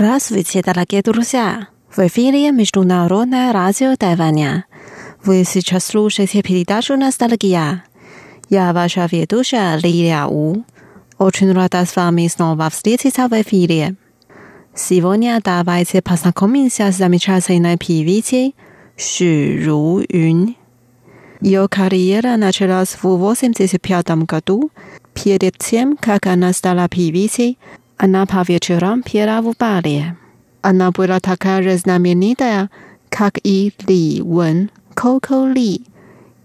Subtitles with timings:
[0.00, 1.68] Здравствуйте, дорогие друзья!
[1.94, 4.64] В эфире Международное радио Тайваня.
[5.22, 7.84] Вы сейчас слушаете передачу «Ностальгия».
[8.48, 10.64] Я ваша ведущая Лилия У.
[11.18, 13.96] Очень рада с вами снова встретиться в эфире.
[14.74, 18.54] Сегодня давайте познакомимся с замечательной певицей
[18.96, 20.56] Ши Ру Юнь.
[21.42, 24.70] Ее карьера началась в 85 году.
[25.12, 27.58] Перед тем, как она стала певицей,
[27.99, 30.17] она по вечерам пела в баре.
[30.61, 32.69] Она была такая же знаменитая,
[33.09, 35.85] как и Ли Wen, Coco Ли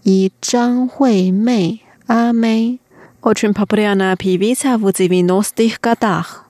[0.03, 2.79] и Зhang Huimei, А Мэй.
[3.21, 6.45] Очень популярная певица в 90-х годах.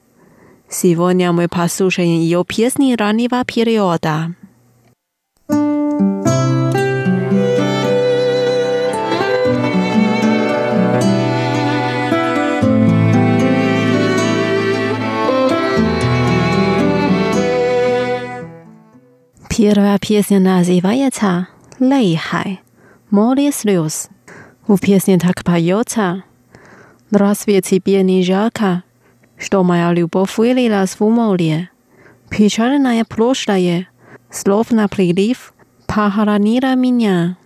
[0.69, 4.33] Сегодня мы послушаем ее песни раннего периода.
[19.56, 22.60] Первая песня называется «Лей Хай»
[23.08, 24.10] море слез.
[24.68, 26.24] В песне так поется
[27.10, 28.82] «Разве тебе не жарко,
[29.38, 31.70] что моя любовь вылилась в море?
[32.28, 33.88] Печальное прошлое,
[34.30, 35.54] словно прилив,
[35.86, 37.38] похоронило меня».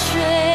[0.00, 0.49] 水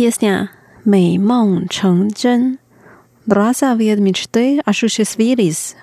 [0.00, 0.48] песня
[0.82, 2.58] «美梦成真»
[3.26, 5.76] Браза вед мечты осуществились.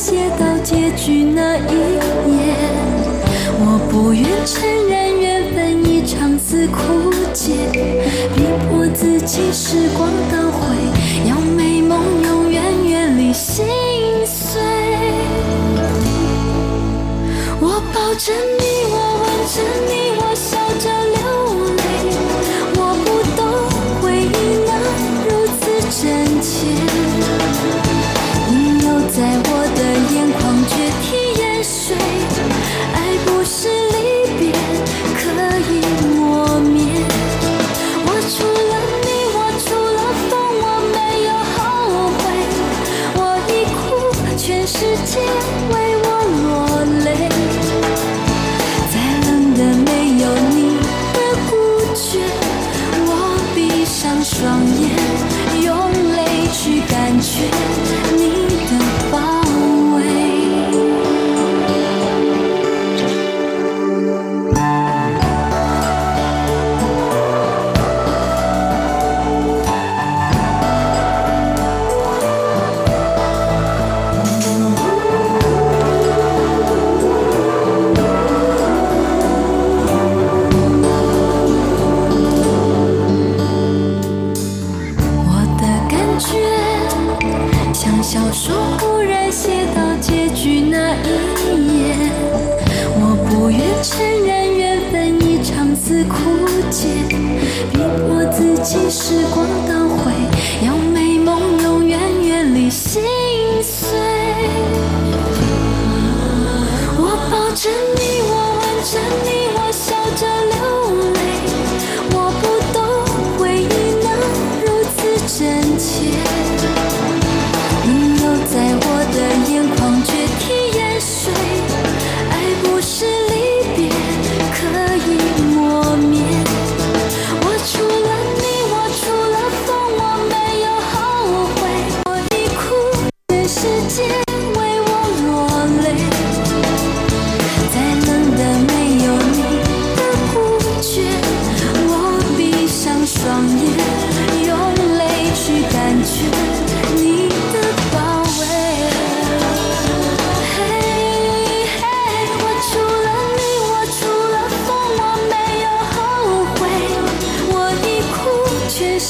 [0.00, 2.54] 写到结局那一页
[3.58, 7.66] 我不愿承认缘分一场次枯竭
[8.32, 10.76] 逼迫自己时光倒回
[11.28, 13.66] 让美梦永远远离心
[14.24, 14.62] 碎。
[17.60, 18.62] 我抱着你
[18.92, 19.56] 我吻着
[19.92, 19.97] 你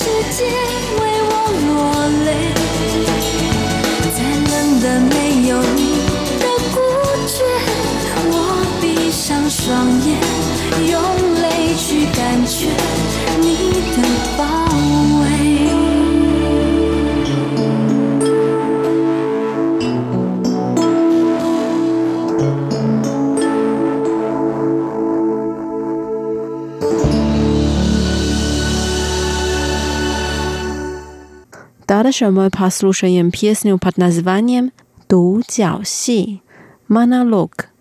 [0.00, 1.34] 世界为我
[1.66, 1.74] 落
[2.24, 2.30] 泪，
[4.14, 5.12] 再冷的没
[5.48, 5.80] 有你
[6.38, 6.76] 的孤
[7.26, 7.34] 绝，
[8.30, 8.32] 我
[8.80, 9.66] 闭上双
[10.06, 10.06] 眼，
[10.88, 10.94] 用
[11.42, 12.97] 泪去感觉。
[31.98, 34.70] Czara Szamy posłuchają pieśnię pod nazwaniem
[35.08, 36.40] Tu Jiao Xi,
[36.88, 37.77] monolog.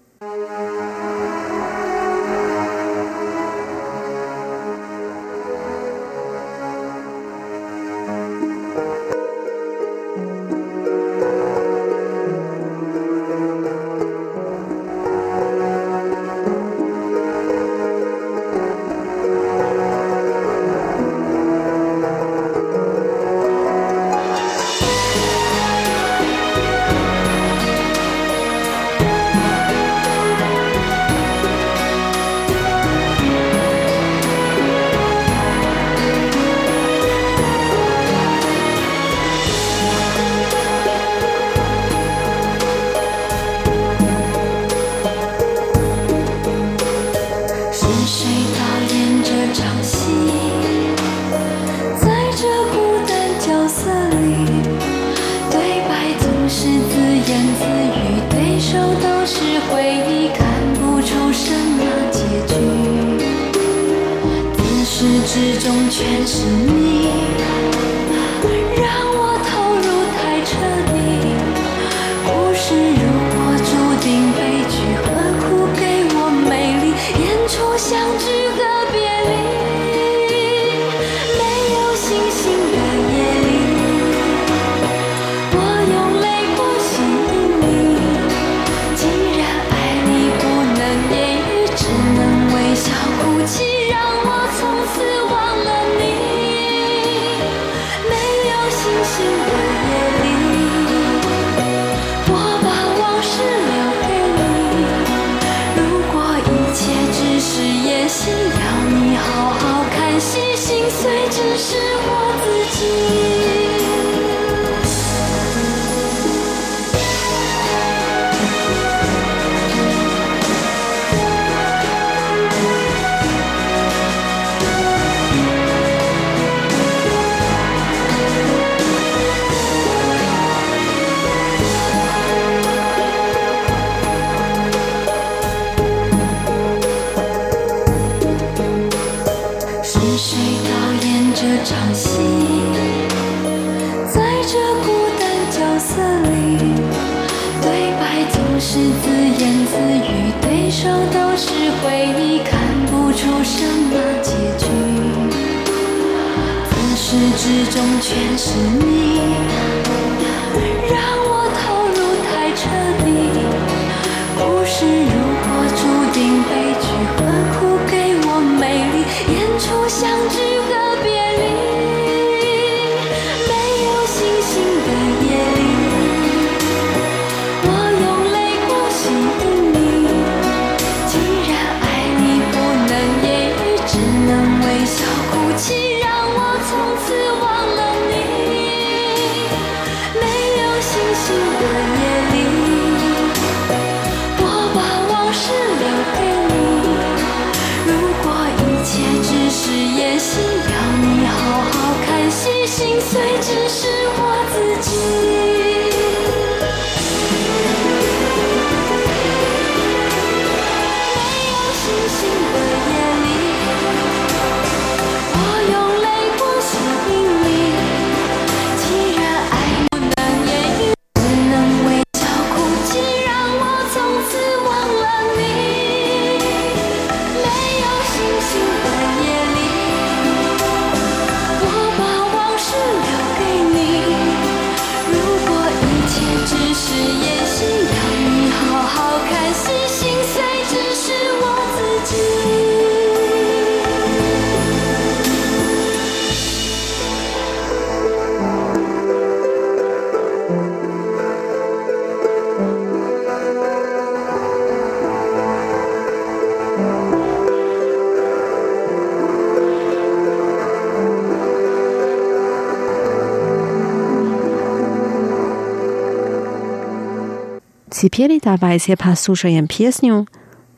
[268.00, 270.27] Теперь давайте послушаем песню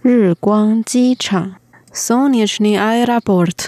[0.03, 1.57] «Ры Гуан Ги Чан»
[1.91, 3.58] сонечный аэропорт».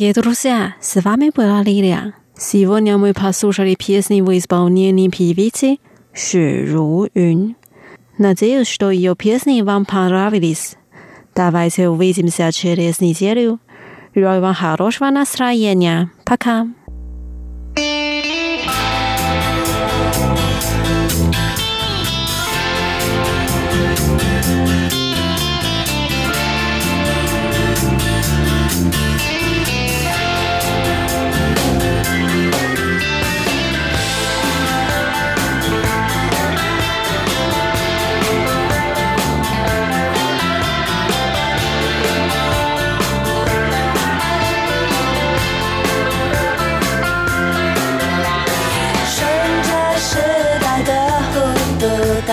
[0.00, 2.14] Дорогие друзья, с вами была Лилия.
[2.34, 5.76] Сегодня мы послушали песни в исполнении певицы
[6.14, 7.54] Ши Ру Юн.
[8.16, 10.78] Надеюсь, что ее песни вам понравились.
[11.34, 13.60] Давайте увидимся через неделю.
[14.14, 16.10] Желаю вам хорошего настроения.
[16.24, 16.66] Пока.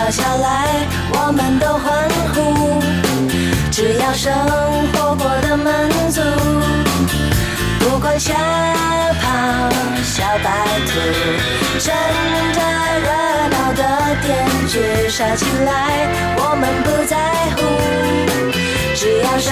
[0.08, 2.80] 度倒下来，我们都欢呼。
[3.70, 4.34] 只要生
[4.94, 6.22] 活过得满足，
[7.80, 9.70] 不管小跑
[10.04, 10.50] 小白
[10.88, 10.92] 兔，
[11.80, 11.94] 趁
[12.54, 12.60] 着
[13.04, 13.08] 热
[13.52, 13.84] 闹的
[14.24, 14.28] 点
[14.70, 17.18] 缀杀起来，我们不在
[17.58, 17.60] 乎。
[18.96, 19.52] 只要生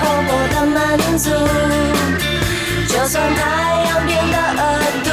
[0.00, 0.78] 活过得满
[1.18, 1.28] 足，
[2.88, 3.40] 就算太
[3.88, 4.62] 阳变得恶
[5.04, 5.08] 毒。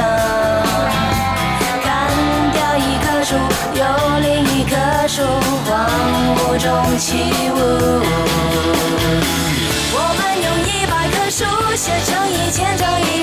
[0.00, 0.04] 样，
[1.84, 1.88] 砍
[2.52, 3.36] 掉一棵树，
[3.74, 3.84] 有
[4.20, 4.74] 另一棵
[5.06, 5.22] 树，
[5.66, 5.70] 荒
[6.36, 7.08] 芜中起
[7.54, 7.56] 舞。
[9.92, 11.44] 我们用一百棵树
[11.76, 13.19] 写成一千张一